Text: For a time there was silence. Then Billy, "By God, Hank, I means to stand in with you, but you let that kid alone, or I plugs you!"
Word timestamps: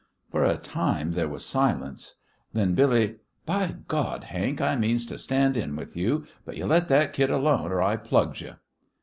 For 0.31 0.43
a 0.43 0.57
time 0.57 1.11
there 1.11 1.27
was 1.29 1.45
silence. 1.45 2.15
Then 2.53 2.73
Billy, 2.73 3.17
"By 3.45 3.75
God, 3.87 4.23
Hank, 4.23 4.59
I 4.59 4.75
means 4.75 5.05
to 5.05 5.17
stand 5.19 5.55
in 5.55 5.75
with 5.75 5.95
you, 5.95 6.25
but 6.43 6.57
you 6.57 6.65
let 6.65 6.87
that 6.87 7.13
kid 7.13 7.29
alone, 7.29 7.71
or 7.71 7.83
I 7.83 7.97
plugs 7.97 8.41
you!" 8.41 8.55